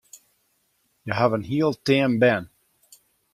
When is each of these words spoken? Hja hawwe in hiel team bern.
Hja 1.03 1.13
hawwe 1.19 1.35
in 1.39 1.47
hiel 1.49 1.73
team 1.85 2.11
bern. 2.21 2.45